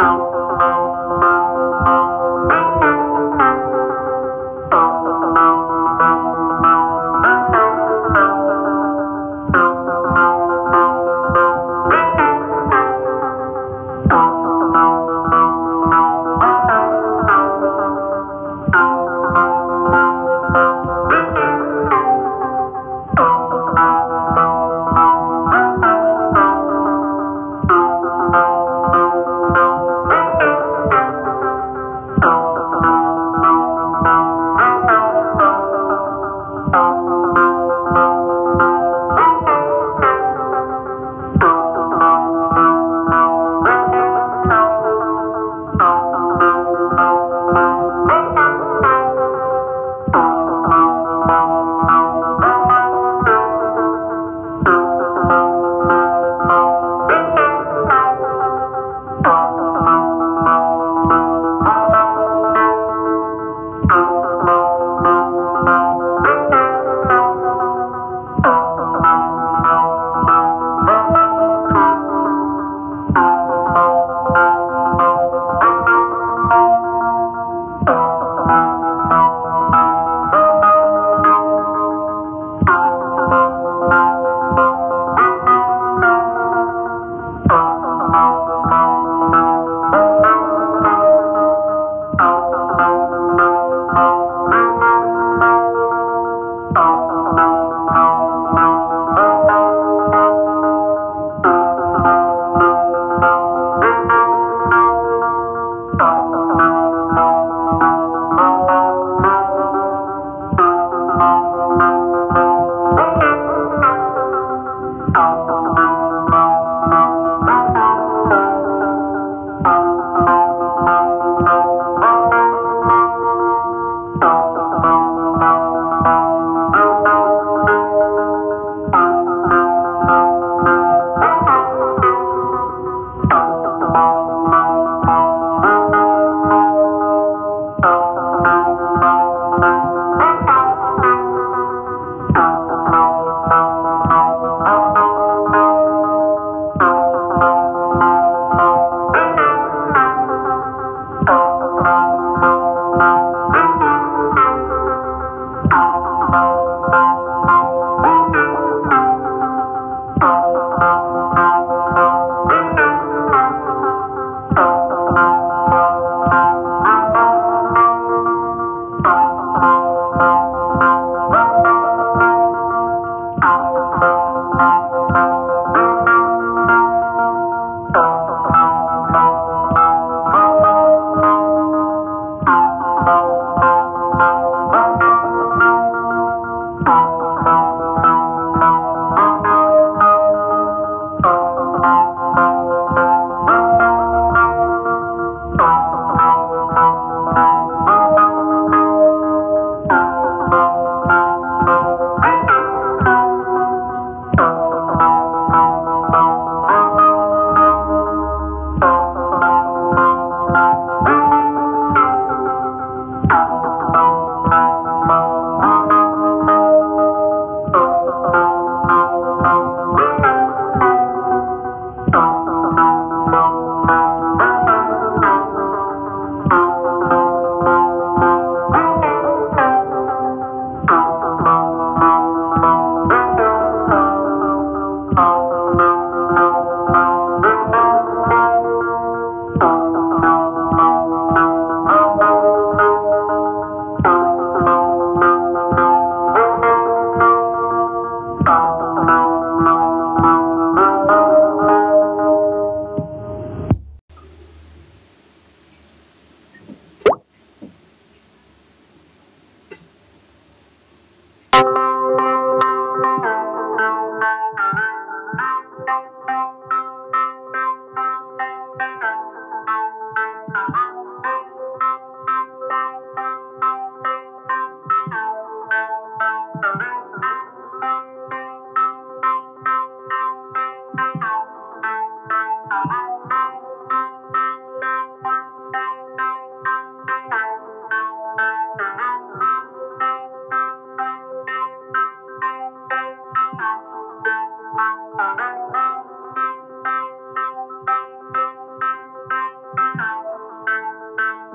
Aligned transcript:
Oh. 0.00 0.37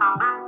Bye. 0.00 0.39